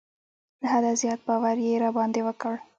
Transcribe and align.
له 0.61 0.67
حده 0.73 0.91
زیات 1.01 1.19
باور 1.27 1.57
یې 1.65 1.81
را 1.83 1.89
باندې 1.97 2.21
وکړ. 2.27 2.53